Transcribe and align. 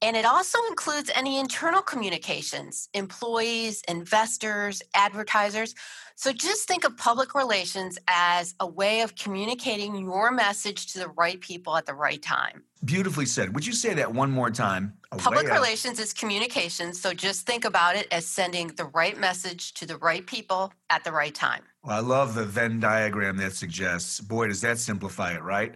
and 0.00 0.16
it 0.16 0.24
also 0.24 0.58
includes 0.68 1.10
any 1.14 1.38
internal 1.38 1.82
communications, 1.82 2.88
employees, 2.94 3.82
investors, 3.88 4.82
advertisers. 4.94 5.74
So 6.14 6.32
just 6.32 6.66
think 6.66 6.84
of 6.84 6.96
public 6.96 7.34
relations 7.34 7.98
as 8.08 8.54
a 8.60 8.66
way 8.66 9.00
of 9.02 9.14
communicating 9.14 9.96
your 9.96 10.30
message 10.30 10.92
to 10.92 10.98
the 10.98 11.08
right 11.08 11.40
people 11.40 11.76
at 11.76 11.86
the 11.86 11.94
right 11.94 12.20
time. 12.22 12.62
Beautifully 12.84 13.26
said. 13.26 13.54
Would 13.54 13.66
you 13.66 13.72
say 13.72 13.94
that 13.94 14.14
one 14.14 14.30
more 14.30 14.50
time? 14.50 14.94
Public 15.16 15.48
relations 15.48 15.98
is 15.98 16.12
communication. 16.12 16.94
So 16.94 17.12
just 17.12 17.46
think 17.46 17.64
about 17.64 17.96
it 17.96 18.06
as 18.12 18.24
sending 18.24 18.68
the 18.68 18.84
right 18.84 19.18
message 19.18 19.74
to 19.74 19.86
the 19.86 19.96
right 19.96 20.24
people 20.24 20.72
at 20.90 21.02
the 21.02 21.10
right 21.10 21.34
time. 21.34 21.62
Well, 21.82 21.96
I 21.96 22.00
love 22.00 22.34
the 22.34 22.44
Venn 22.44 22.78
diagram 22.78 23.36
that 23.38 23.54
suggests, 23.54 24.20
boy, 24.20 24.46
does 24.46 24.60
that 24.60 24.78
simplify 24.78 25.32
it, 25.32 25.42
right? 25.42 25.74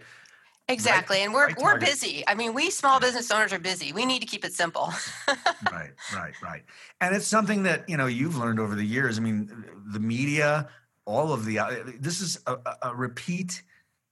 Exactly. 0.69 1.17
Right, 1.17 1.25
and 1.25 1.33
we're 1.33 1.47
right 1.47 1.61
we're 1.61 1.77
busy. 1.77 2.23
I 2.25 2.35
mean, 2.35 2.53
we 2.53 2.69
small 2.69 2.99
business 2.99 3.29
owners 3.31 3.51
are 3.51 3.59
busy. 3.59 3.91
We 3.91 4.05
need 4.05 4.19
to 4.19 4.25
keep 4.25 4.45
it 4.45 4.53
simple. 4.53 4.93
right, 5.71 5.91
right, 6.15 6.33
right. 6.41 6.63
And 7.01 7.15
it's 7.15 7.27
something 7.27 7.63
that, 7.63 7.87
you 7.89 7.97
know, 7.97 8.05
you've 8.05 8.37
learned 8.37 8.59
over 8.59 8.75
the 8.75 8.85
years. 8.85 9.17
I 9.17 9.21
mean, 9.21 9.51
the 9.91 9.99
media, 9.99 10.69
all 11.05 11.33
of 11.33 11.43
the 11.45 11.59
uh, 11.59 11.75
this 11.99 12.21
is 12.21 12.39
a, 12.47 12.57
a 12.81 12.95
repeat 12.95 13.61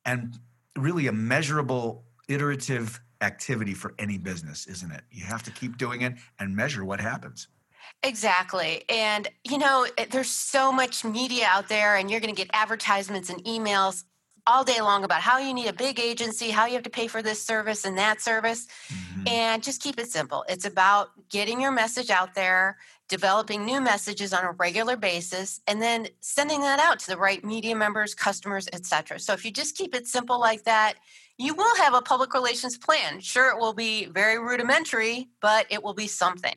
and 0.05 0.37
really 0.77 1.07
a 1.07 1.13
measurable 1.13 2.03
iterative 2.27 2.99
activity 3.21 3.73
for 3.73 3.93
any 3.97 4.17
business, 4.17 4.67
isn't 4.67 4.91
it? 4.91 5.03
You 5.11 5.23
have 5.23 5.43
to 5.43 5.51
keep 5.51 5.77
doing 5.77 6.01
it 6.01 6.15
and 6.39 6.55
measure 6.55 6.83
what 6.83 6.99
happens. 6.99 7.47
Exactly. 8.03 8.83
And, 8.89 9.27
you 9.43 9.57
know, 9.57 9.85
there's 10.09 10.29
so 10.29 10.71
much 10.71 11.05
media 11.05 11.45
out 11.47 11.69
there, 11.69 11.97
and 11.97 12.09
you're 12.09 12.19
going 12.19 12.33
to 12.33 12.39
get 12.39 12.49
advertisements 12.53 13.29
and 13.29 13.43
emails 13.43 14.05
all 14.51 14.65
day 14.65 14.81
long 14.81 15.05
about 15.05 15.21
how 15.21 15.37
you 15.37 15.53
need 15.53 15.67
a 15.67 15.73
big 15.73 15.97
agency, 15.97 16.49
how 16.49 16.65
you 16.65 16.73
have 16.73 16.83
to 16.83 16.89
pay 16.89 17.07
for 17.07 17.21
this 17.21 17.41
service 17.41 17.85
and 17.85 17.97
that 17.97 18.19
service. 18.19 18.67
Mm-hmm. 18.89 19.27
And 19.27 19.63
just 19.63 19.81
keep 19.81 19.97
it 19.97 20.07
simple. 20.07 20.43
It's 20.49 20.65
about 20.65 21.11
getting 21.29 21.61
your 21.61 21.71
message 21.71 22.09
out 22.09 22.35
there, 22.35 22.77
developing 23.07 23.65
new 23.65 23.79
messages 23.79 24.33
on 24.33 24.43
a 24.43 24.51
regular 24.51 24.97
basis, 24.97 25.61
and 25.67 25.81
then 25.81 26.07
sending 26.19 26.59
that 26.61 26.79
out 26.79 26.99
to 26.99 27.07
the 27.07 27.17
right 27.17 27.43
media 27.45 27.75
members, 27.75 28.13
customers, 28.13 28.67
etc. 28.73 29.19
So 29.19 29.31
if 29.31 29.45
you 29.45 29.51
just 29.51 29.77
keep 29.77 29.95
it 29.95 30.05
simple 30.05 30.39
like 30.39 30.65
that, 30.65 30.95
you 31.37 31.53
will 31.53 31.75
have 31.77 31.93
a 31.93 32.01
public 32.01 32.33
relations 32.33 32.77
plan. 32.77 33.21
Sure, 33.21 33.51
it 33.51 33.57
will 33.57 33.73
be 33.73 34.05
very 34.05 34.37
rudimentary, 34.37 35.29
but 35.39 35.65
it 35.69 35.81
will 35.81 35.93
be 35.93 36.07
something. 36.07 36.55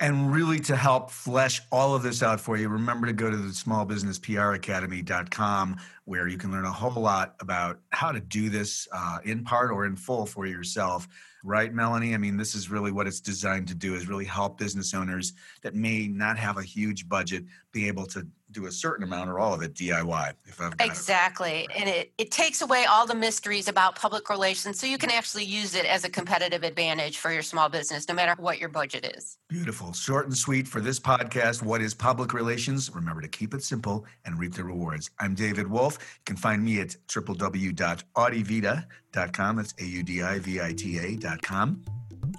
And 0.00 0.32
really, 0.32 0.58
to 0.60 0.74
help 0.74 1.10
flesh 1.12 1.60
all 1.70 1.94
of 1.94 2.02
this 2.02 2.24
out 2.24 2.40
for 2.40 2.56
you, 2.56 2.68
remember 2.68 3.06
to 3.06 3.12
go 3.12 3.30
to 3.30 3.36
the 3.36 3.50
smallbusinesspracademy.com 3.50 5.76
where 6.04 6.28
you 6.28 6.36
can 6.36 6.50
learn 6.50 6.64
a 6.64 6.72
whole 6.72 7.02
lot 7.02 7.34
about 7.40 7.78
how 7.90 8.10
to 8.10 8.20
do 8.20 8.48
this 8.48 8.88
uh, 8.92 9.18
in 9.24 9.44
part 9.44 9.70
or 9.70 9.86
in 9.86 9.96
full 9.96 10.26
for 10.26 10.46
yourself 10.46 11.06
right 11.44 11.74
melanie 11.74 12.14
i 12.14 12.18
mean 12.18 12.36
this 12.36 12.54
is 12.54 12.70
really 12.70 12.92
what 12.92 13.06
it's 13.06 13.20
designed 13.20 13.66
to 13.66 13.74
do 13.74 13.94
is 13.94 14.08
really 14.08 14.24
help 14.24 14.58
business 14.58 14.94
owners 14.94 15.32
that 15.62 15.74
may 15.74 16.06
not 16.06 16.36
have 16.36 16.56
a 16.56 16.62
huge 16.62 17.08
budget 17.08 17.44
be 17.72 17.88
able 17.88 18.06
to 18.06 18.26
do 18.52 18.66
a 18.66 18.72
certain 18.72 19.02
amount 19.02 19.30
or 19.30 19.38
all 19.38 19.52
of 19.54 19.62
it 19.62 19.74
DIY. 19.74 20.34
If 20.44 20.60
I've 20.60 20.74
exactly, 20.78 21.66
it. 21.70 21.70
and 21.76 21.88
it 21.88 22.12
it 22.18 22.30
takes 22.30 22.62
away 22.62 22.84
all 22.84 23.06
the 23.06 23.14
mysteries 23.14 23.66
about 23.68 23.96
public 23.96 24.28
relations, 24.28 24.78
so 24.78 24.86
you 24.86 24.98
can 24.98 25.10
actually 25.10 25.44
use 25.44 25.74
it 25.74 25.84
as 25.86 26.04
a 26.04 26.10
competitive 26.10 26.62
advantage 26.62 27.18
for 27.18 27.32
your 27.32 27.42
small 27.42 27.68
business, 27.68 28.06
no 28.08 28.14
matter 28.14 28.34
what 28.40 28.58
your 28.58 28.68
budget 28.68 29.10
is. 29.16 29.38
Beautiful, 29.48 29.92
short 29.92 30.26
and 30.26 30.36
sweet 30.36 30.68
for 30.68 30.80
this 30.80 31.00
podcast. 31.00 31.62
What 31.62 31.80
is 31.80 31.94
public 31.94 32.32
relations? 32.32 32.90
Remember 32.94 33.22
to 33.22 33.28
keep 33.28 33.54
it 33.54 33.62
simple 33.62 34.04
and 34.24 34.38
reap 34.38 34.54
the 34.54 34.64
rewards. 34.64 35.10
I'm 35.18 35.34
David 35.34 35.66
Wolf. 35.66 35.91
You 36.00 36.24
can 36.24 36.36
find 36.36 36.64
me 36.64 36.80
at 36.80 36.96
www.audivita.com. 37.08 39.56
That's 39.56 39.74
a 39.78 39.84
u 39.84 40.02
d 40.02 40.22
i 40.22 40.38
v 40.38 40.60
i 40.60 40.72
t 40.72 40.98
a.com. 40.98 41.84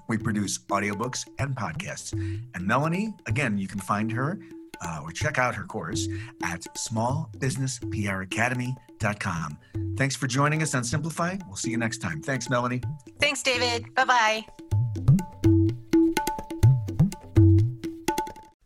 We 0.08 0.18
produce 0.18 0.58
audiobooks 0.58 1.28
and 1.40 1.56
podcasts. 1.56 2.12
And 2.14 2.66
Melanie, 2.66 3.14
again, 3.28 3.58
you 3.58 3.68
can 3.68 3.80
find 3.80 4.10
her 4.12 4.40
uh, 4.82 5.02
or 5.04 5.12
check 5.12 5.38
out 5.38 5.54
her 5.56 5.64
course 5.64 6.08
at 6.44 6.62
smallbusinesspracademy.com. 6.76 9.58
Thanks 9.98 10.16
for 10.16 10.28
joining 10.28 10.62
us 10.62 10.76
on 10.76 10.84
Simplify. 10.84 11.38
We'll 11.48 11.56
see 11.56 11.72
you 11.72 11.78
next 11.78 12.00
time. 12.00 12.22
Thanks, 12.22 12.50
Melanie. 12.50 12.82
Thanks, 13.20 13.42
David. 13.44 13.94
Bye 13.96 14.06
bye. 14.06 14.46